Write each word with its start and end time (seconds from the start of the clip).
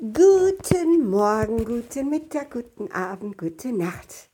Guten 0.00 1.10
Morgen, 1.10 1.64
guten 1.64 2.08
Mittag, 2.08 2.52
guten 2.52 2.88
Abend, 2.92 3.36
gute 3.36 3.72
Nacht. 3.72 4.30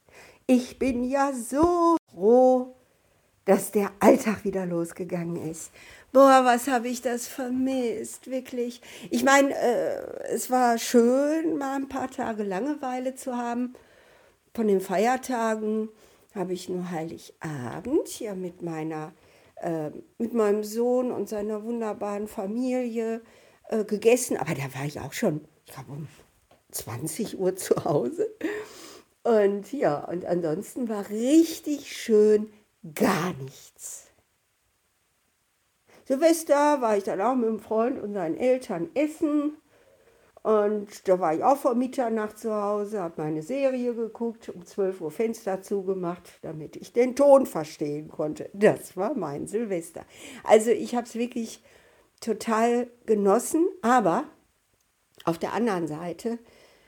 Ich 0.47 0.79
bin 0.79 1.05
ja 1.05 1.33
so 1.33 1.97
froh, 2.13 2.75
dass 3.47 3.73
der 3.73 3.91
Alltag 3.99 4.45
wieder 4.45 4.67
losgegangen 4.67 5.37
ist. 5.51 5.73
Boah, 6.13 6.43
was 6.45 6.69
habe 6.69 6.89
ich 6.89 7.01
das 7.01 7.29
vermisst, 7.29 8.31
wirklich. 8.31 8.83
Ich 9.09 9.25
meine, 9.25 9.55
äh, 9.55 10.35
es 10.35 10.51
war 10.51 10.77
schön, 10.77 11.57
mal 11.57 11.77
ein 11.77 11.89
paar 11.89 12.11
Tage 12.11 12.43
Langeweile 12.43 13.15
zu 13.15 13.35
haben. 13.35 13.73
Von 14.53 14.69
den 14.69 14.83
Feiertagen 14.83 15.89
habe 16.35 16.53
ich 16.53 16.69
nur 16.69 16.91
Heiligabend 16.91 18.07
hier 18.09 18.35
mit 18.35 18.61
meiner, 18.61 19.15
äh, 19.63 19.89
mit 20.19 20.35
meinem 20.35 20.63
Sohn 20.63 21.11
und 21.11 21.31
seiner 21.31 21.65
wunderbaren 21.65 22.29
Familie 22.29 23.23
äh, 23.71 23.83
gegessen. 23.85 24.37
Aber 24.37 24.55
da 24.55 24.65
war 24.75 24.85
ich 24.85 25.01
auch 25.01 25.15
schon 25.15 25.41
ich 25.65 25.73
glaube, 25.73 25.93
um 25.93 26.09
20 26.71 27.39
Uhr 27.39 27.57
zu 27.57 27.85
Hause. 27.85 28.29
Und 29.23 29.73
ja, 29.73 30.05
und 30.05 30.27
ansonsten 30.27 30.89
war 30.89 31.09
richtig 31.09 31.97
schön 31.97 32.53
gar 32.95 33.33
nichts. 33.35 34.09
Silvester 36.07 36.83
war 36.83 36.99
ich 36.99 37.05
dann 37.05 37.21
auch 37.21 37.35
mit 37.35 37.49
einem 37.49 37.61
Freund 37.61 37.99
und 38.03 38.13
seinen 38.13 38.37
Eltern 38.37 38.91
essen. 38.95 39.57
Und 40.43 41.09
da 41.09 41.19
war 41.19 41.35
ich 41.35 41.43
auch 41.43 41.57
vor 41.57 41.75
Mitternacht 41.75 42.39
zu 42.39 42.55
Hause, 42.55 43.01
habe 43.01 43.23
meine 43.23 43.41
Serie 43.41 43.95
geguckt, 43.95 44.51
um 44.51 44.67
12 44.67 45.01
Uhr 45.01 45.11
Fenster 45.11 45.63
zugemacht, 45.63 46.39
damit 46.43 46.77
ich 46.77 46.93
den 46.93 47.17
Ton 47.17 47.47
verstehen 47.47 48.09
konnte. 48.09 48.51
Das 48.53 48.95
war 48.95 49.15
mein 49.15 49.47
Silvester. 49.47 50.05
Also 50.43 50.71
ich 50.71 50.95
habe 50.95 51.07
es 51.07 51.15
wirklich 51.15 51.63
total 52.21 52.89
genossen, 53.07 53.67
aber 53.81 54.25
auf 55.25 55.39
der 55.39 55.53
anderen 55.53 55.89
Seite 55.89 56.39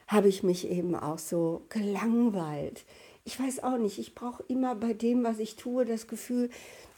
habe 0.06 0.28
ich 0.28 0.42
mich 0.42 0.70
eben 0.70 0.94
auch 0.94 1.18
so 1.18 1.62
gelangweilt. 1.68 2.84
Ich 3.24 3.40
weiß 3.40 3.64
auch 3.64 3.76
nicht, 3.76 3.98
ich 3.98 4.14
brauche 4.14 4.44
immer 4.46 4.76
bei 4.76 4.92
dem, 4.92 5.24
was 5.24 5.40
ich 5.40 5.56
tue, 5.56 5.84
das 5.84 6.06
Gefühl, 6.06 6.48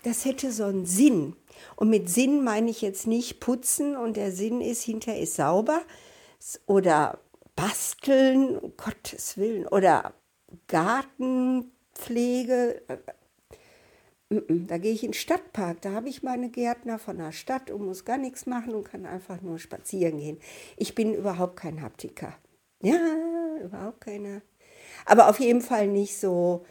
das 0.03 0.27
hätte 0.27 0.53
so 0.53 0.64
einen 0.64 0.84
Sinn. 0.84 1.34
Und 1.75 1.89
mit 1.89 2.11
Sinn 2.11 2.44
meine 2.44 2.70
ich 2.70 2.83
jetzt 2.83 3.06
nicht 3.06 3.41
putzen 3.41 3.97
und 3.97 4.16
der 4.16 4.33
Sinn 4.33 4.61
ist, 4.61 4.83
hinter 4.83 5.16
ist 5.16 5.36
sauber 5.36 5.81
oder 6.66 7.19
basteln, 7.56 8.59
um 8.59 8.75
Gottes 8.77 9.39
Willen, 9.39 9.66
oder 9.66 10.12
Gartenpflege, 10.69 12.83
da 14.31 14.77
gehe 14.77 14.93
ich 14.93 15.05
in 15.05 15.12
den 15.12 15.15
Stadtpark, 15.15 15.81
da 15.81 15.93
habe 15.93 16.09
ich 16.09 16.23
meine 16.23 16.51
Gärtner 16.51 16.98
von 16.98 17.17
der 17.17 17.33
Stadt 17.33 17.71
und 17.71 17.87
muss 17.87 18.05
gar 18.05 18.19
nichts 18.19 18.45
machen 18.45 18.75
und 18.75 18.84
kann 18.84 19.07
einfach 19.07 19.41
nur 19.41 19.59
spazieren 19.59 20.19
gehen. 20.19 20.39
Ich 20.77 20.95
bin 20.95 21.15
überhaupt 21.15 21.57
kein 21.57 21.81
Haptiker. 21.81 22.37
Ja, 22.83 22.99
überhaupt 23.62 24.03
keiner. 24.03 24.43
Aber 25.06 25.29
auf 25.29 25.41
jeden 25.41 25.62
Fall 25.62 25.89
nicht 25.89 26.19
so 26.19 26.67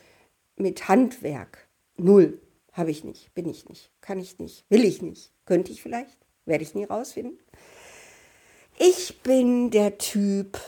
mit 0.55 0.87
Handwerk. 0.87 1.67
Null. 1.97 2.39
Habe 2.73 2.91
ich 2.91 3.03
nicht, 3.03 3.33
bin 3.33 3.49
ich 3.49 3.67
nicht, 3.67 3.91
kann 4.01 4.19
ich 4.19 4.37
nicht, 4.37 4.63
will 4.69 4.85
ich 4.85 5.01
nicht. 5.01 5.33
Könnte 5.45 5.71
ich 5.71 5.81
vielleicht, 5.81 6.15
werde 6.45 6.63
ich 6.63 6.75
nie 6.75 6.83
rausfinden. 6.83 7.39
Ich 8.77 9.23
bin 9.23 9.71
der 9.71 9.97
Typ 9.97 10.59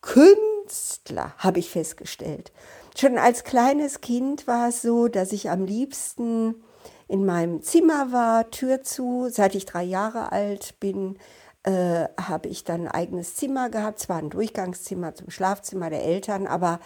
Künstler, 0.00 1.34
habe 1.36 1.58
ich 1.58 1.68
festgestellt. 1.68 2.52
Schon 2.96 3.18
als 3.18 3.44
kleines 3.44 4.00
Kind 4.00 4.46
war 4.46 4.68
es 4.68 4.82
so, 4.82 5.08
dass 5.08 5.32
ich 5.32 5.50
am 5.50 5.64
liebsten 5.64 6.62
in 7.08 7.24
meinem 7.24 7.62
Zimmer 7.62 8.12
war, 8.12 8.50
Tür 8.50 8.82
zu. 8.82 9.28
Seit 9.30 9.54
ich 9.54 9.66
drei 9.66 9.82
Jahre 9.82 10.32
alt 10.32 10.78
bin, 10.80 11.18
äh, 11.62 12.06
habe 12.20 12.48
ich 12.48 12.64
dann 12.64 12.82
ein 12.82 12.88
eigenes 12.88 13.36
Zimmer 13.36 13.70
gehabt. 13.70 14.00
Zwar 14.00 14.18
ein 14.18 14.30
Durchgangszimmer 14.30 15.14
zum 15.14 15.30
Schlafzimmer 15.30 15.90
der 15.90 16.04
Eltern, 16.04 16.46
aber 16.46 16.80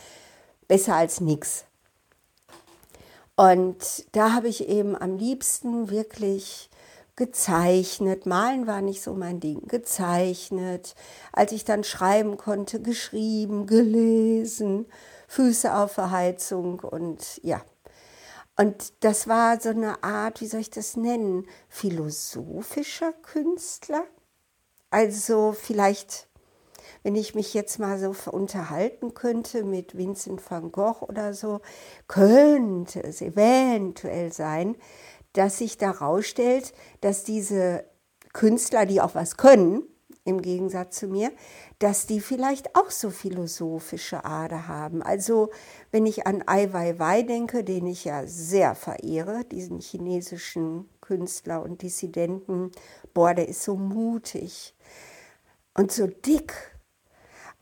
besser 0.68 0.94
als 0.94 1.20
nichts. 1.20 1.64
Und 3.36 4.06
da 4.12 4.32
habe 4.32 4.48
ich 4.48 4.68
eben 4.68 4.96
am 4.96 5.16
liebsten 5.16 5.90
wirklich 5.90 6.70
gezeichnet. 7.16 8.26
Malen 8.26 8.66
war 8.66 8.80
nicht 8.80 9.02
so 9.02 9.14
mein 9.14 9.40
Ding. 9.40 9.66
Gezeichnet. 9.66 10.94
Als 11.32 11.52
ich 11.52 11.64
dann 11.64 11.84
schreiben 11.84 12.36
konnte, 12.36 12.80
geschrieben, 12.80 13.66
gelesen. 13.66 14.86
Füße 15.34 15.74
auf 15.74 15.96
der 15.96 16.12
Heizung 16.12 16.78
und 16.78 17.40
ja. 17.42 17.60
Und 18.56 18.92
das 19.02 19.26
war 19.26 19.60
so 19.60 19.70
eine 19.70 20.04
Art, 20.04 20.40
wie 20.40 20.46
soll 20.46 20.60
ich 20.60 20.70
das 20.70 20.96
nennen, 20.96 21.48
philosophischer 21.68 23.12
Künstler. 23.12 24.04
Also 24.90 25.52
vielleicht, 25.52 26.28
wenn 27.02 27.16
ich 27.16 27.34
mich 27.34 27.52
jetzt 27.52 27.80
mal 27.80 27.98
so 27.98 28.14
unterhalten 28.30 29.14
könnte 29.14 29.64
mit 29.64 29.98
Vincent 29.98 30.40
van 30.48 30.70
Gogh 30.70 31.04
oder 31.04 31.34
so, 31.34 31.60
könnte 32.06 33.02
es 33.02 33.20
eventuell 33.20 34.32
sein, 34.32 34.76
dass 35.32 35.58
sich 35.58 35.78
daraus 35.78 36.26
stellt, 36.26 36.74
dass 37.00 37.24
diese 37.24 37.84
Künstler, 38.32 38.86
die 38.86 39.00
auch 39.00 39.16
was 39.16 39.36
können, 39.36 39.82
im 40.24 40.40
Gegensatz 40.40 40.98
zu 40.98 41.06
mir, 41.06 41.32
dass 41.78 42.06
die 42.06 42.20
vielleicht 42.20 42.76
auch 42.76 42.90
so 42.90 43.10
philosophische 43.10 44.24
Ader 44.24 44.68
haben. 44.68 45.02
Also 45.02 45.50
wenn 45.90 46.06
ich 46.06 46.26
an 46.26 46.42
Ai 46.46 46.72
Weiwei 46.72 47.22
denke, 47.22 47.62
den 47.62 47.86
ich 47.86 48.04
ja 48.04 48.26
sehr 48.26 48.74
verehre, 48.74 49.44
diesen 49.44 49.80
chinesischen 49.80 50.88
Künstler 51.00 51.62
und 51.62 51.82
Dissidenten, 51.82 52.72
boah, 53.12 53.34
der 53.34 53.48
ist 53.48 53.62
so 53.62 53.76
mutig 53.76 54.74
und 55.74 55.92
so 55.92 56.06
dick. 56.06 56.74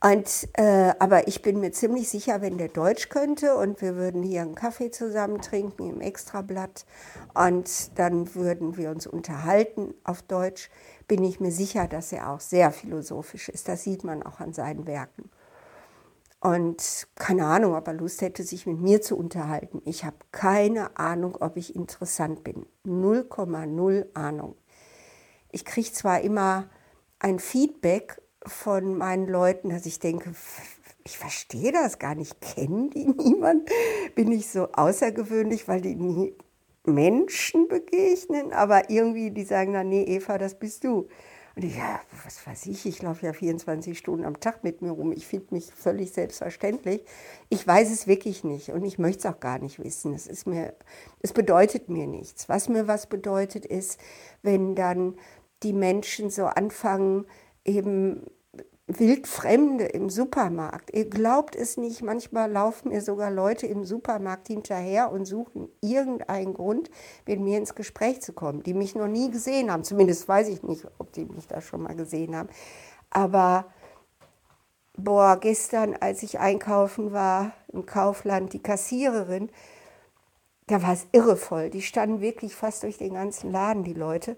Und, 0.05 0.49
äh, 0.55 0.95
aber 0.99 1.29
ich 1.29 1.43
bin 1.43 1.61
mir 1.61 1.71
ziemlich 1.71 2.09
sicher, 2.09 2.41
wenn 2.41 2.59
der 2.59 2.69
Deutsch 2.69 3.09
könnte 3.09 3.55
und 3.57 3.81
wir 3.81 3.95
würden 3.95 4.25
hier 4.25 4.43
einen 4.43 4.57
Kaffee 4.57 4.91
zusammen 4.91 5.41
trinken 5.41 5.89
im 5.89 6.01
Extrablatt 6.01 6.87
und 7.35 7.97
dann 7.97 8.35
würden 8.35 8.77
wir 8.77 8.91
uns 8.91 9.07
unterhalten 9.07 9.95
auf 10.03 10.23
Deutsch, 10.23 10.71
bin 11.13 11.25
ich 11.25 11.41
mir 11.41 11.53
sicher, 11.53 11.89
dass 11.89 12.11
er 12.11 12.31
auch 12.31 12.41
sehr 12.41 12.73
philosophisch 12.73 13.51
ist. 13.51 13.69
Das 13.69 13.83
sieht 13.83 14.03
man 14.03 14.23
auch 14.23 14.41
an 14.41 14.55
seinen 14.55 14.87
Werken. 14.87 15.29
Und 16.41 17.07
keine 17.17 17.45
Ahnung, 17.45 17.75
ob 17.75 17.87
er 17.87 17.93
Lust 17.93 18.23
hätte, 18.23 18.43
sich 18.45 18.65
mit 18.65 18.81
mir 18.81 19.03
zu 19.03 19.19
unterhalten. 19.19 19.83
Ich 19.85 20.07
habe 20.07 20.17
keine 20.31 20.97
Ahnung, 20.97 21.37
ob 21.39 21.59
ich 21.59 21.77
interessant 21.77 22.45
bin. 22.45 22.65
0,0 22.87 24.07
Ahnung. 24.15 24.57
Ich 25.51 25.67
kriege 25.67 25.93
zwar 25.93 26.23
immer 26.23 26.71
ein 27.19 27.39
Feedback 27.39 28.23
von 28.47 28.97
meinen 28.97 29.29
Leuten, 29.29 29.69
dass 29.69 29.85
ich 29.85 29.99
denke, 29.99 30.33
ich 31.05 31.19
verstehe 31.19 31.73
das 31.73 31.99
gar 31.99 32.15
nicht, 32.15 32.41
kennen 32.41 32.89
die 32.89 33.05
niemand? 33.05 33.69
Bin 34.15 34.33
ich 34.33 34.49
so 34.49 34.69
außergewöhnlich, 34.73 35.69
weil 35.69 35.83
die 35.83 35.95
nie 35.95 36.35
Menschen 36.85 37.69
begegnen, 37.69 38.53
aber 38.53 38.91
irgendwie 38.91 39.31
die 39.31 39.45
sagen 39.45 39.73
dann, 39.73 39.89
nee, 39.89 40.03
Eva, 40.05 40.39
das 40.39 40.59
bist 40.59 40.85
du. 40.85 41.09
Und 41.55 41.65
ich, 41.65 41.77
ja, 41.77 42.01
was 42.25 42.47
weiß 42.47 42.67
ich, 42.67 42.87
ich 42.87 43.03
laufe 43.03 43.27
ja 43.27 43.33
24 43.33 43.97
Stunden 43.97 44.25
am 44.25 44.41
Tag 44.41 44.65
mit 44.65 44.81
mir 44.81 44.91
rum. 44.91 45.13
Ich 45.13 45.27
finde 45.27 45.49
mich 45.51 45.73
völlig 45.75 46.13
selbstverständlich. 46.13 47.05
Ich 47.51 47.67
weiß 47.67 47.91
es 47.91 48.07
wirklich 48.07 48.43
nicht 48.43 48.71
und 48.71 48.85
ich 48.85 48.99
möchte 48.99 49.29
es 49.29 49.35
auch 49.35 49.39
gar 49.39 49.59
nicht 49.59 49.79
wissen. 49.79 50.15
Es 50.15 50.27
ist 50.27 50.47
mir, 50.47 50.75
es 51.21 51.33
bedeutet 51.35 51.91
mir 51.91 52.07
nichts. 52.07 52.49
Was 52.49 52.69
mir 52.69 52.89
was 52.89 53.07
bedeutet, 53.07 53.67
ist, 53.67 54.01
wenn 54.43 54.75
dann 54.75 55.17
die 55.63 55.75
Menschen 55.75 56.31
so 56.31 56.47
anfangen, 56.47 57.27
eben 57.65 58.25
Wildfremde 58.89 59.85
im 59.85 60.11
Supermarkt. 60.11 60.93
Ihr 60.93 61.09
glaubt 61.09 61.55
es 61.55 61.77
nicht, 61.77 62.03
manchmal 62.03 62.51
laufen 62.51 62.89
mir 62.89 63.01
sogar 63.01 63.31
Leute 63.31 63.67
im 63.67 63.85
Supermarkt 63.85 64.49
hinterher 64.49 65.13
und 65.13 65.25
suchen 65.25 65.69
irgendeinen 65.81 66.53
Grund, 66.53 66.91
mit 67.27 67.41
mir 67.41 67.59
ins 67.59 67.75
Gespräch 67.75 68.21
zu 68.23 68.33
kommen, 68.33 68.63
die 68.63 68.75
mich 68.75 68.95
noch 68.95 69.07
nie 69.07 69.31
gesehen 69.31 69.71
haben. 69.71 69.85
Zumindest 69.85 70.27
weiß 70.27 70.49
ich 70.49 70.63
nicht, 70.63 70.87
ob 70.99 71.13
die 71.13 71.25
mich 71.25 71.47
da 71.47 71.61
schon 71.61 71.83
mal 71.83 71.95
gesehen 71.95 72.35
haben. 72.35 72.49
Aber 73.11 73.67
boah, 74.97 75.39
gestern, 75.41 75.97
als 76.01 76.23
ich 76.23 76.41
einkaufen 76.41 77.13
war 77.13 77.53
im 77.73 77.87
Kaufland, 77.87 78.53
die 78.53 78.63
Kassiererin, 78.63 79.51
da 80.67 80.83
war 80.83 80.93
es 80.93 81.07
irrevoll. 81.13 81.71
Die 81.71 81.83
standen 81.83 82.21
wirklich 82.21 82.55
fast 82.55 82.83
durch 82.83 82.99
den 82.99 83.15
ganzen 83.15 83.53
Laden, 83.53 83.85
die 83.85 83.95
Leute. 83.95 84.37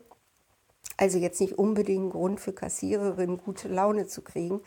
Also 0.96 1.19
jetzt 1.19 1.40
nicht 1.40 1.58
unbedingt 1.58 2.12
Grund 2.12 2.40
für 2.40 2.52
Kassiererin, 2.52 3.38
gute 3.38 3.69
Laune 3.69 4.06
zu 4.06 4.22
kriegen. 4.22 4.60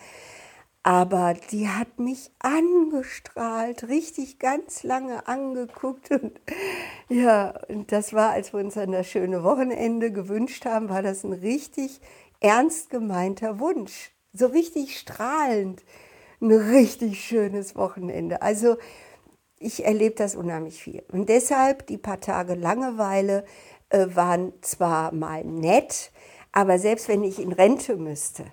Aber 0.83 1.33
die 1.51 1.67
hat 1.67 1.99
mich 1.99 2.31
angestrahlt, 2.39 3.89
richtig 3.89 4.39
ganz 4.39 4.83
lange 4.83 5.27
angeguckt. 5.27 6.11
Und 6.11 6.39
ja, 7.09 7.53
und 7.67 7.91
das 7.91 8.13
war, 8.13 8.31
als 8.31 8.53
wir 8.53 8.61
uns 8.61 8.77
an 8.77 8.93
das 8.93 9.07
schöne 9.07 9.43
Wochenende 9.43 10.11
gewünscht 10.11 10.65
haben, 10.65 10.87
war 10.87 11.01
das 11.01 11.23
ein 11.23 11.33
richtig 11.33 11.99
ernst 12.39 12.89
gemeinter 12.89 13.59
Wunsch. 13.59 14.11
So 14.31 14.47
richtig 14.47 14.97
strahlend. 14.97 15.83
Ein 16.39 16.51
richtig 16.51 17.21
schönes 17.21 17.75
Wochenende. 17.75 18.41
Also 18.41 18.77
ich 19.59 19.85
erlebe 19.85 20.15
das 20.15 20.35
unheimlich 20.35 20.81
viel. 20.81 21.03
Und 21.11 21.29
deshalb 21.29 21.87
die 21.87 21.97
paar 21.97 22.21
Tage 22.21 22.53
Langeweile 22.53 23.43
äh, 23.89 24.07
waren 24.13 24.53
zwar 24.61 25.13
mal 25.13 25.43
nett, 25.43 26.11
aber 26.51 26.79
selbst 26.79 27.07
wenn 27.07 27.23
ich 27.23 27.39
in 27.39 27.51
Rente 27.51 27.95
müsste, 27.97 28.45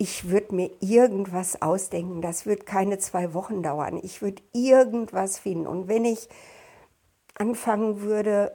ich 0.00 0.30
würde 0.30 0.54
mir 0.54 0.70
irgendwas 0.80 1.60
ausdenken. 1.60 2.22
Das 2.22 2.46
wird 2.46 2.64
keine 2.64 2.98
zwei 2.98 3.34
Wochen 3.34 3.62
dauern. 3.62 4.00
Ich 4.02 4.22
würde 4.22 4.42
irgendwas 4.54 5.38
finden. 5.38 5.66
Und 5.66 5.88
wenn 5.88 6.06
ich 6.06 6.26
anfangen 7.34 8.00
würde, 8.00 8.50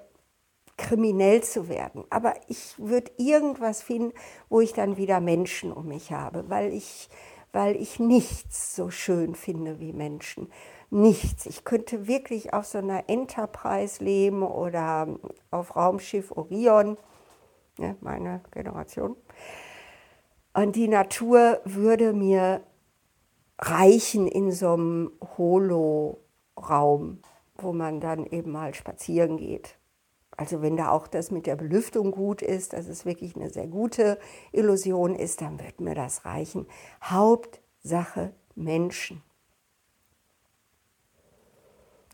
kriminell 0.78 1.44
zu 1.44 1.70
werden, 1.70 2.04
aber 2.10 2.34
ich 2.48 2.74
würde 2.78 3.12
irgendwas 3.18 3.84
finden, 3.84 4.12
wo 4.50 4.60
ich 4.60 4.74
dann 4.74 4.98
wieder 4.98 5.22
Menschen 5.22 5.72
um 5.72 5.88
mich 5.88 6.12
habe, 6.12 6.50
weil 6.50 6.74
ich, 6.74 7.10
weil 7.54 7.76
ich 7.76 8.00
nichts 8.00 8.76
so 8.76 8.90
schön 8.90 9.36
finde 9.36 9.80
wie 9.80 9.94
Menschen. 9.94 10.50
Nichts. 10.90 11.46
Ich 11.46 11.64
könnte 11.64 12.08
wirklich 12.08 12.54
auf 12.54 12.66
so 12.66 12.78
einer 12.78 13.10
Enterprise 13.10 14.04
leben 14.04 14.44
oder 14.44 15.08
auf 15.52 15.76
Raumschiff 15.76 16.32
Orion, 16.32 16.98
ja, 17.78 17.96
meine 18.02 18.42
Generation. 18.52 19.16
Und 20.54 20.76
die 20.76 20.88
Natur 20.88 21.60
würde 21.66 22.14
mir 22.14 22.62
reichen 23.60 24.28
in 24.28 24.52
so 24.52 24.74
einem 24.74 25.12
Holo-Raum, 25.38 27.20
wo 27.58 27.74
man 27.74 28.00
dann 28.00 28.26
eben 28.26 28.52
mal 28.52 28.74
spazieren 28.74 29.38
geht. 29.38 29.78
Also 30.38 30.62
wenn 30.62 30.76
da 30.76 30.92
auch 30.92 31.08
das 31.08 31.32
mit 31.32 31.46
der 31.46 31.56
Belüftung 31.56 32.12
gut 32.12 32.42
ist, 32.42 32.74
dass 32.74 32.88
es 32.88 33.06
wirklich 33.06 33.36
eine 33.36 33.50
sehr 33.50 33.68
gute 33.68 34.20
Illusion 34.52 35.16
ist, 35.16 35.42
dann 35.42 35.60
wird 35.60 35.80
mir 35.80 35.96
das 35.96 36.26
reichen. 36.26 36.68
Hauptsache 37.02 38.34
Menschen. 38.56 39.24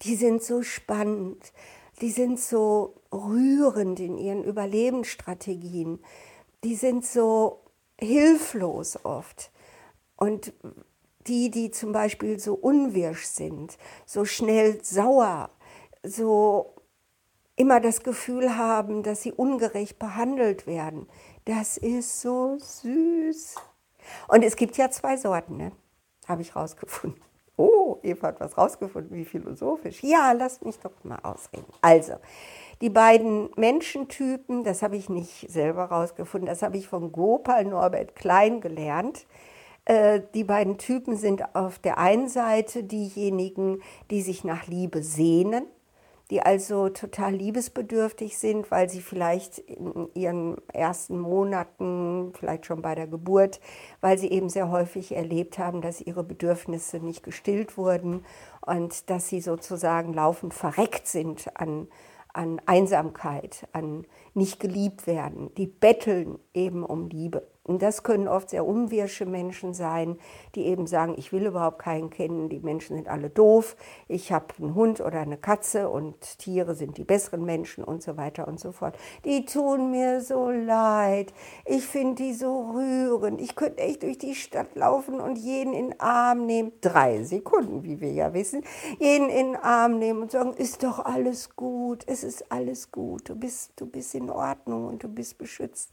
Die 0.01 0.15
sind 0.15 0.43
so 0.43 0.63
spannend, 0.63 1.53
die 2.01 2.11
sind 2.11 2.39
so 2.39 2.95
rührend 3.11 3.99
in 3.99 4.17
ihren 4.17 4.43
Überlebensstrategien, 4.43 5.99
die 6.63 6.75
sind 6.75 7.05
so 7.05 7.61
hilflos 7.99 9.05
oft. 9.05 9.51
Und 10.15 10.53
die, 11.27 11.51
die 11.51 11.71
zum 11.71 11.91
Beispiel 11.91 12.39
so 12.39 12.53
unwirsch 12.55 13.25
sind, 13.25 13.77
so 14.05 14.25
schnell 14.25 14.83
sauer, 14.83 15.51
so 16.03 16.75
immer 17.55 17.79
das 17.79 18.01
Gefühl 18.01 18.57
haben, 18.57 19.03
dass 19.03 19.21
sie 19.21 19.31
ungerecht 19.31 19.99
behandelt 19.99 20.65
werden, 20.65 21.07
das 21.45 21.77
ist 21.77 22.21
so 22.21 22.57
süß. 22.57 23.55
Und 24.27 24.43
es 24.43 24.55
gibt 24.55 24.77
ja 24.77 24.89
zwei 24.89 25.17
Sorten, 25.17 25.57
ne? 25.57 25.71
habe 26.27 26.41
ich 26.41 26.55
rausgefunden. 26.55 27.21
Oh, 27.61 27.99
Eva 28.01 28.29
hat 28.29 28.39
was 28.39 28.57
rausgefunden, 28.57 29.15
wie 29.15 29.25
philosophisch. 29.25 30.01
Ja, 30.01 30.31
lass 30.31 30.61
mich 30.61 30.79
doch 30.79 30.91
mal 31.03 31.19
ausreden. 31.21 31.71
Also, 31.81 32.13
die 32.81 32.89
beiden 32.89 33.51
Menschentypen, 33.55 34.63
das 34.63 34.81
habe 34.81 34.95
ich 34.95 35.09
nicht 35.09 35.51
selber 35.51 35.85
rausgefunden, 35.85 36.47
das 36.47 36.63
habe 36.63 36.77
ich 36.77 36.87
von 36.87 37.11
Gopal 37.11 37.65
Norbert 37.65 38.15
Klein 38.15 38.61
gelernt. 38.61 39.27
Äh, 39.85 40.21
die 40.33 40.43
beiden 40.43 40.79
Typen 40.79 41.15
sind 41.15 41.55
auf 41.55 41.77
der 41.77 41.99
einen 41.99 42.29
Seite 42.29 42.83
diejenigen, 42.83 43.83
die 44.09 44.21
sich 44.21 44.43
nach 44.43 44.65
Liebe 44.65 45.03
sehnen, 45.03 45.65
die 46.31 46.41
also 46.41 46.87
total 46.89 47.33
liebesbedürftig 47.35 48.37
sind, 48.37 48.71
weil 48.71 48.89
sie 48.89 49.01
vielleicht 49.01 49.59
in 49.59 50.07
ihren 50.13 50.57
ersten 50.73 51.19
Monaten, 51.19 52.31
vielleicht 52.39 52.65
schon 52.65 52.81
bei 52.81 52.95
der 52.95 53.07
Geburt, 53.07 53.59
weil 53.99 54.17
sie 54.17 54.31
eben 54.31 54.47
sehr 54.49 54.71
häufig 54.71 55.13
erlebt 55.13 55.59
haben, 55.59 55.81
dass 55.81 55.99
ihre 55.99 56.23
Bedürfnisse 56.23 56.99
nicht 56.99 57.21
gestillt 57.21 57.77
wurden 57.77 58.25
und 58.65 59.09
dass 59.09 59.27
sie 59.27 59.41
sozusagen 59.41 60.13
laufend 60.13 60.53
verreckt 60.53 61.07
sind 61.07 61.55
an 61.55 61.87
an 62.33 62.61
Einsamkeit, 62.65 63.67
an 63.73 64.05
nicht 64.33 64.61
geliebt 64.61 65.05
werden. 65.05 65.53
Die 65.55 65.67
betteln 65.67 66.39
eben 66.53 66.85
um 66.85 67.09
Liebe. 67.09 67.45
Und 67.71 67.81
das 67.81 68.03
können 68.03 68.27
oft 68.27 68.49
sehr 68.49 68.65
unwirsche 68.65 69.25
Menschen 69.25 69.73
sein, 69.73 70.17
die 70.55 70.65
eben 70.65 70.87
sagen, 70.87 71.15
ich 71.17 71.31
will 71.31 71.45
überhaupt 71.45 71.79
keinen 71.79 72.09
kennen, 72.09 72.49
die 72.49 72.59
Menschen 72.59 72.97
sind 72.97 73.07
alle 73.07 73.29
doof, 73.29 73.77
ich 74.09 74.33
habe 74.33 74.47
einen 74.59 74.75
Hund 74.75 74.99
oder 74.99 75.21
eine 75.21 75.37
Katze 75.37 75.87
und 75.87 76.37
Tiere 76.37 76.75
sind 76.75 76.97
die 76.97 77.05
besseren 77.05 77.45
Menschen 77.45 77.85
und 77.85 78.03
so 78.03 78.17
weiter 78.17 78.49
und 78.49 78.59
so 78.59 78.73
fort. 78.73 78.97
Die 79.23 79.45
tun 79.45 79.89
mir 79.89 80.19
so 80.19 80.49
leid, 80.49 81.33
ich 81.63 81.87
finde 81.87 82.23
die 82.23 82.33
so 82.33 82.73
rührend, 82.73 83.39
ich 83.39 83.55
könnte 83.55 83.81
echt 83.83 84.03
durch 84.03 84.17
die 84.17 84.35
Stadt 84.35 84.75
laufen 84.75 85.21
und 85.21 85.37
jeden 85.37 85.73
in 85.73 85.91
den 85.91 85.99
Arm 86.01 86.45
nehmen, 86.45 86.73
drei 86.81 87.23
Sekunden, 87.23 87.85
wie 87.85 88.01
wir 88.01 88.11
ja 88.11 88.33
wissen, 88.33 88.65
jeden 88.99 89.29
in 89.29 89.53
den 89.53 89.55
Arm 89.55 89.97
nehmen 89.97 90.23
und 90.23 90.31
sagen, 90.31 90.51
ist 90.55 90.83
doch 90.83 90.99
alles 90.99 91.55
gut, 91.55 92.03
es 92.07 92.25
ist 92.25 92.51
alles 92.51 92.91
gut, 92.91 93.29
du 93.29 93.35
bist, 93.35 93.71
du 93.77 93.85
bist 93.85 94.13
in 94.13 94.29
Ordnung 94.29 94.87
und 94.89 95.05
du 95.05 95.07
bist 95.07 95.37
beschützt. 95.37 95.89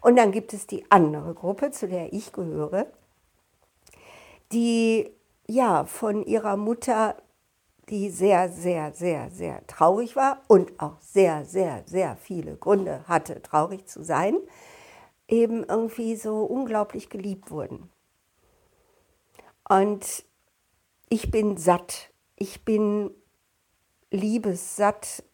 Und 0.00 0.16
dann 0.16 0.32
gibt 0.32 0.52
es 0.52 0.66
die 0.66 0.90
andere 0.90 1.34
Gruppe, 1.34 1.70
zu 1.70 1.88
der 1.88 2.12
ich 2.12 2.32
gehöre, 2.32 2.86
die 4.52 5.10
ja 5.46 5.84
von 5.84 6.24
ihrer 6.24 6.56
Mutter, 6.56 7.16
die 7.88 8.10
sehr, 8.10 8.48
sehr, 8.50 8.92
sehr, 8.92 9.30
sehr 9.30 9.66
traurig 9.66 10.14
war 10.14 10.42
und 10.46 10.78
auch 10.80 11.00
sehr, 11.00 11.44
sehr, 11.44 11.82
sehr 11.86 12.16
viele 12.16 12.56
Gründe 12.56 13.04
hatte, 13.08 13.42
traurig 13.42 13.86
zu 13.86 14.02
sein, 14.02 14.36
eben 15.26 15.64
irgendwie 15.64 16.16
so 16.16 16.44
unglaublich 16.44 17.10
geliebt 17.10 17.50
wurden. 17.50 17.90
Und 19.68 20.24
ich 21.08 21.30
bin 21.30 21.56
satt. 21.56 22.10
Ich 22.36 22.64
bin 22.64 23.10
liebessatt 24.10 25.24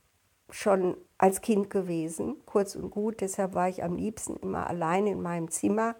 schon 0.51 0.97
als 1.19 1.41
Kind 1.41 1.71
gewesen, 1.71 2.37
kurz 2.47 2.75
und 2.75 2.91
gut. 2.91 3.21
Deshalb 3.21 3.55
war 3.55 3.69
ich 3.69 3.83
am 3.83 3.97
liebsten 3.97 4.37
immer 4.37 4.69
allein 4.69 5.07
in 5.07 5.23
meinem 5.23 5.51
Zimmer 5.51 5.95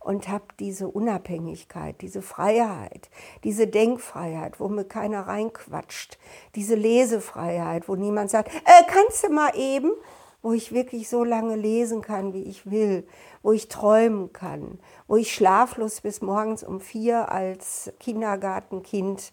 und 0.00 0.28
habe 0.28 0.44
diese 0.60 0.88
Unabhängigkeit, 0.88 2.00
diese 2.00 2.22
Freiheit, 2.22 3.10
diese 3.44 3.66
Denkfreiheit, 3.66 4.60
wo 4.60 4.68
mir 4.68 4.84
keiner 4.84 5.26
reinquatscht, 5.26 6.18
diese 6.54 6.74
Lesefreiheit, 6.74 7.88
wo 7.88 7.96
niemand 7.96 8.30
sagt, 8.30 8.54
äh, 8.54 8.84
kannst 8.86 9.24
du 9.24 9.30
mal 9.30 9.50
eben, 9.56 9.92
wo 10.40 10.52
ich 10.52 10.72
wirklich 10.72 11.08
so 11.08 11.24
lange 11.24 11.56
lesen 11.56 12.00
kann, 12.00 12.32
wie 12.32 12.44
ich 12.44 12.70
will, 12.70 13.06
wo 13.42 13.52
ich 13.52 13.68
träumen 13.68 14.32
kann, 14.32 14.78
wo 15.08 15.16
ich 15.16 15.34
schlaflos 15.34 16.00
bis 16.00 16.22
morgens 16.22 16.62
um 16.62 16.80
vier 16.80 17.32
als 17.32 17.92
Kindergartenkind 17.98 19.32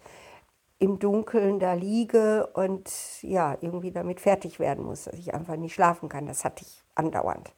im 0.86 1.00
Dunkeln 1.00 1.60
da 1.60 1.74
liege 1.74 2.48
und 2.54 2.90
ja, 3.24 3.58
irgendwie 3.60 3.92
damit 3.92 4.22
fertig 4.22 4.60
werden 4.60 4.86
muss, 4.86 5.06
dass 5.06 5.16
ich 5.16 5.34
einfach 5.34 5.56
nicht 5.56 5.74
schlafen 5.74 6.10
kann. 6.10 6.28
Das 6.28 6.46
hatte 6.46 6.64
ich 6.64 6.84
andauernd. 6.94 7.52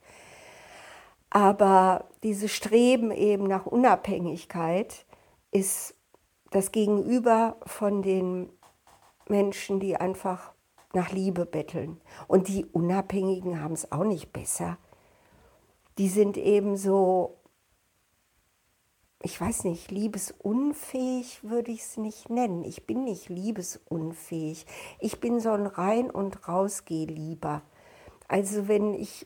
Aber 1.29 2.06
dieses 2.24 2.51
Streben 2.51 3.12
eben 3.12 3.44
nach 3.44 3.65
Unabhängigkeit 3.65 5.05
ist 5.51 5.93
das 6.51 6.72
Gegenüber 6.72 7.57
von 7.65 8.01
den 8.01 8.50
Menschen, 9.27 9.81
die 9.81 9.98
einfach 9.98 10.53
nach 10.93 11.12
Liebe 11.12 11.46
betteln. 11.46 12.00
Und 12.29 12.48
die 12.48 12.65
Unabhängigen 12.65 13.62
haben 13.62 13.74
es 13.74 13.91
auch 13.91 14.05
nicht 14.05 14.31
besser. 14.31 14.77
Die 15.98 16.07
sind 16.07 16.38
eben 16.38 16.77
so 16.77 17.37
ich 19.24 19.39
weiß 19.39 19.63
nicht, 19.63 19.89
liebesunfähig 19.89 21.39
würde 21.43 21.71
ich 21.71 21.81
es 21.81 21.97
nicht 21.97 22.29
nennen. 22.29 22.63
Ich 22.63 22.86
bin 22.86 23.03
nicht 23.03 23.29
liebesunfähig. 23.29 24.65
Ich 25.00 25.19
bin 25.19 25.39
so 25.39 25.51
ein 25.51 25.65
Rein- 25.65 26.12
und 26.12 26.47
Rausgeh-Lieber. 26.47 27.62
Also 28.27 28.67
wenn 28.67 28.93
ich 28.93 29.25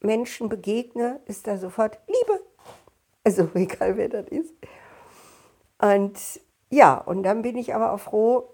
Menschen 0.00 0.48
begegne, 0.48 1.20
ist 1.26 1.46
da 1.46 1.58
sofort 1.58 2.00
Liebe. 2.06 2.40
Also 3.24 3.50
egal 3.54 3.96
wer 3.96 4.08
das 4.08 4.28
ist. 4.28 4.54
Und 5.78 6.18
ja, 6.70 6.96
und 6.96 7.22
dann 7.22 7.42
bin 7.42 7.56
ich 7.58 7.74
aber 7.74 7.92
auch 7.92 8.00
froh, 8.00 8.48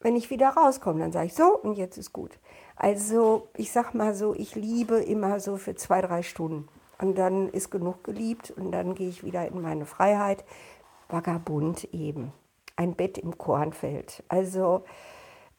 wenn 0.00 0.16
ich 0.16 0.30
wieder 0.30 0.50
rauskomme. 0.50 1.00
Dann 1.00 1.12
sage 1.12 1.26
ich 1.26 1.34
so 1.34 1.58
und 1.58 1.74
jetzt 1.74 1.98
ist 1.98 2.12
gut. 2.12 2.38
Also 2.76 3.48
ich 3.56 3.70
sag 3.70 3.92
mal 3.92 4.14
so, 4.14 4.34
ich 4.34 4.54
liebe 4.54 4.96
immer 4.96 5.40
so 5.40 5.58
für 5.58 5.74
zwei, 5.74 6.00
drei 6.00 6.22
Stunden. 6.22 6.68
Und 6.98 7.16
dann 7.16 7.48
ist 7.48 7.70
genug 7.70 8.04
geliebt 8.04 8.52
und 8.56 8.72
dann 8.72 8.94
gehe 8.94 9.08
ich 9.08 9.24
wieder 9.24 9.46
in 9.46 9.60
meine 9.60 9.86
Freiheit. 9.86 10.44
Vagabund 11.08 11.84
eben. 11.92 12.32
Ein 12.76 12.94
Bett 12.94 13.18
im 13.18 13.38
Kornfeld. 13.38 14.22
Also 14.28 14.84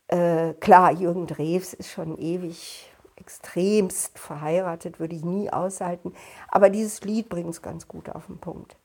äh, 0.08 0.54
klar, 0.54 0.92
Jürgen 0.92 1.28
Drews 1.28 1.74
ist 1.74 1.90
schon 1.90 2.18
ewig 2.18 2.90
extremst 3.16 4.20
verheiratet, 4.20 5.00
würde 5.00 5.16
ich 5.16 5.24
nie 5.24 5.50
aushalten. 5.50 6.14
Aber 6.50 6.70
dieses 6.70 7.02
Lied 7.02 7.30
bringt 7.30 7.52
es 7.52 7.62
ganz 7.62 7.88
gut 7.88 8.10
auf 8.10 8.28
den 8.28 8.40
Punkt. 8.40 8.76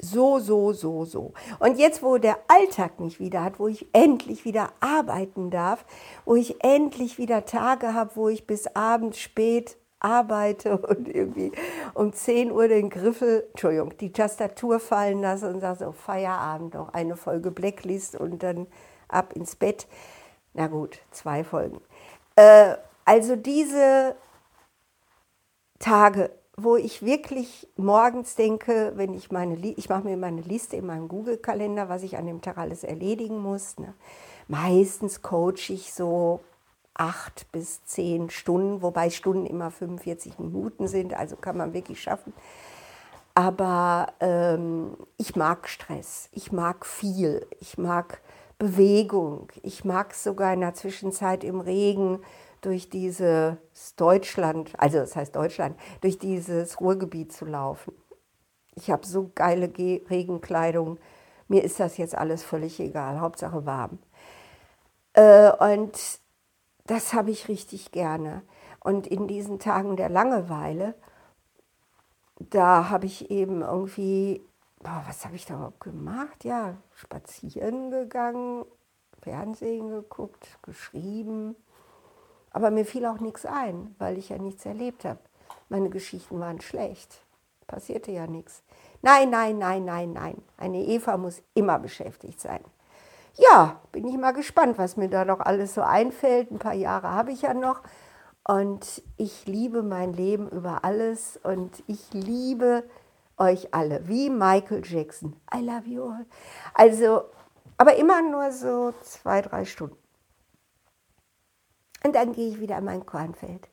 So, 0.00 0.38
so, 0.38 0.72
so, 0.72 1.04
so. 1.04 1.32
Und 1.60 1.78
jetzt, 1.78 2.02
wo 2.02 2.18
der 2.18 2.38
Alltag 2.48 3.00
mich 3.00 3.20
wieder 3.20 3.42
hat, 3.42 3.58
wo 3.58 3.68
ich 3.68 3.86
endlich 3.92 4.44
wieder 4.44 4.70
arbeiten 4.80 5.50
darf, 5.50 5.84
wo 6.24 6.34
ich 6.34 6.62
endlich 6.62 7.16
wieder 7.16 7.44
Tage 7.46 7.94
habe, 7.94 8.10
wo 8.14 8.28
ich 8.28 8.46
bis 8.46 8.66
abends 8.74 9.18
spät 9.18 9.76
arbeite 10.04 10.78
und 10.88 11.08
irgendwie 11.08 11.52
um 11.94 12.12
10 12.12 12.52
Uhr 12.52 12.68
den 12.68 12.90
Griffel, 12.90 13.46
Entschuldigung, 13.50 13.96
die 13.98 14.12
Tastatur 14.12 14.78
fallen 14.78 15.20
lasse 15.20 15.48
und 15.48 15.60
sage 15.60 15.84
so, 15.84 15.92
Feierabend 15.92 16.74
noch 16.74 16.92
eine 16.92 17.16
Folge 17.16 17.50
Blacklist 17.50 18.14
und 18.14 18.42
dann 18.42 18.66
ab 19.08 19.32
ins 19.34 19.56
Bett. 19.56 19.86
Na 20.52 20.68
gut, 20.68 21.00
zwei 21.10 21.42
Folgen. 21.42 21.80
Äh, 22.36 22.76
also 23.04 23.36
diese 23.36 24.14
Tage 25.78 26.30
wo 26.56 26.76
ich 26.76 27.04
wirklich 27.04 27.68
morgens 27.76 28.36
denke, 28.36 28.92
wenn 28.94 29.12
ich 29.14 29.30
meine, 29.32 29.56
ich 29.56 29.88
mache 29.88 30.04
mir 30.04 30.16
meine 30.16 30.40
Liste 30.40 30.76
in 30.76 30.86
meinem 30.86 31.08
Google-Kalender, 31.08 31.88
was 31.88 32.02
ich 32.02 32.16
an 32.16 32.26
dem 32.26 32.42
Tag 32.42 32.58
alles 32.58 32.84
erledigen 32.84 33.38
muss. 33.40 33.78
Ne? 33.78 33.94
Meistens 34.46 35.22
coache 35.22 35.70
ich 35.72 35.92
so 35.92 36.40
acht 36.94 37.50
bis 37.52 37.84
zehn 37.84 38.30
Stunden, 38.30 38.82
wobei 38.82 39.10
Stunden 39.10 39.46
immer 39.46 39.70
45 39.70 40.38
Minuten 40.38 40.88
sind, 40.88 41.14
also 41.14 41.36
kann 41.36 41.56
man 41.56 41.74
wirklich 41.74 42.00
schaffen. 42.00 42.32
Aber 43.34 44.12
ähm, 44.20 44.96
ich 45.16 45.34
mag 45.34 45.68
Stress, 45.68 46.28
ich 46.32 46.52
mag 46.52 46.86
viel, 46.86 47.46
ich 47.58 47.76
mag 47.78 48.20
Bewegung, 48.58 49.48
ich 49.62 49.84
mag 49.84 50.14
sogar 50.14 50.54
in 50.54 50.60
der 50.60 50.74
Zwischenzeit 50.74 51.42
im 51.42 51.60
Regen 51.60 52.20
durch 52.60 52.88
dieses 52.88 53.56
Deutschland, 53.96 54.70
also 54.78 54.98
das 54.98 55.16
heißt 55.16 55.34
Deutschland, 55.34 55.76
durch 56.00 56.18
dieses 56.18 56.80
Ruhrgebiet 56.80 57.32
zu 57.32 57.44
laufen. 57.44 57.92
Ich 58.76 58.90
habe 58.90 59.04
so 59.04 59.30
geile 59.34 59.70
Regenkleidung, 59.76 60.98
mir 61.48 61.64
ist 61.64 61.80
das 61.80 61.96
jetzt 61.96 62.16
alles 62.16 62.42
völlig 62.42 62.78
egal, 62.78 63.20
Hauptsache 63.20 63.66
warm. 63.66 63.98
Äh, 65.14 65.50
und 65.52 66.20
das 66.86 67.12
habe 67.12 67.30
ich 67.30 67.48
richtig 67.48 67.92
gerne. 67.92 68.42
Und 68.80 69.06
in 69.06 69.26
diesen 69.26 69.58
Tagen 69.58 69.96
der 69.96 70.08
Langeweile, 70.08 70.94
da 72.38 72.90
habe 72.90 73.06
ich 73.06 73.30
eben 73.30 73.62
irgendwie, 73.62 74.42
boah, 74.80 75.02
was 75.06 75.24
habe 75.24 75.36
ich 75.36 75.46
da 75.46 75.54
überhaupt 75.54 75.80
gemacht? 75.80 76.44
Ja, 76.44 76.76
spazieren 76.94 77.90
gegangen, 77.90 78.64
Fernsehen 79.22 79.88
geguckt, 79.88 80.58
geschrieben, 80.62 81.56
aber 82.50 82.70
mir 82.70 82.84
fiel 82.84 83.06
auch 83.06 83.18
nichts 83.18 83.46
ein, 83.46 83.94
weil 83.98 84.16
ich 84.16 84.28
ja 84.28 84.38
nichts 84.38 84.64
erlebt 84.64 85.04
habe. 85.04 85.18
Meine 85.68 85.90
Geschichten 85.90 86.38
waren 86.38 86.60
schlecht. 86.60 87.24
Passierte 87.66 88.12
ja 88.12 88.26
nichts. 88.26 88.62
Nein, 89.02 89.30
nein, 89.30 89.58
nein, 89.58 89.84
nein, 89.84 90.12
nein. 90.12 90.42
Eine 90.56 90.84
Eva 90.84 91.16
muss 91.16 91.42
immer 91.54 91.78
beschäftigt 91.78 92.40
sein. 92.40 92.60
Ja, 93.36 93.80
bin 93.90 94.06
ich 94.06 94.16
mal 94.16 94.32
gespannt, 94.32 94.78
was 94.78 94.96
mir 94.96 95.08
da 95.08 95.24
noch 95.24 95.40
alles 95.40 95.74
so 95.74 95.82
einfällt. 95.82 96.50
Ein 96.50 96.58
paar 96.58 96.74
Jahre 96.74 97.10
habe 97.10 97.32
ich 97.32 97.42
ja 97.42 97.54
noch. 97.54 97.82
Und 98.46 99.02
ich 99.16 99.46
liebe 99.46 99.82
mein 99.82 100.12
Leben 100.12 100.48
über 100.50 100.84
alles 100.84 101.38
und 101.42 101.82
ich 101.86 102.12
liebe 102.12 102.84
euch 103.38 103.74
alle, 103.74 104.06
wie 104.06 104.30
Michael 104.30 104.82
Jackson. 104.84 105.34
I 105.52 105.60
love 105.60 105.86
you 105.86 106.04
all. 106.04 106.26
Also, 106.74 107.24
aber 107.78 107.96
immer 107.96 108.22
nur 108.22 108.52
so 108.52 108.92
zwei, 109.02 109.40
drei 109.40 109.64
Stunden. 109.64 109.96
Und 112.04 112.14
dann 112.14 112.32
gehe 112.32 112.50
ich 112.50 112.60
wieder 112.60 112.76
an 112.76 112.84
mein 112.84 113.06
Kornfeld. 113.06 113.68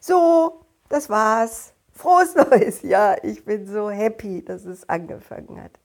So, 0.00 0.64
das 0.88 1.10
war's. 1.10 1.74
Frohes 1.92 2.34
Neues. 2.34 2.82
Ja, 2.82 3.16
ich 3.22 3.44
bin 3.44 3.66
so 3.66 3.90
happy, 3.90 4.44
dass 4.44 4.64
es 4.64 4.88
angefangen 4.88 5.62
hat. 5.62 5.78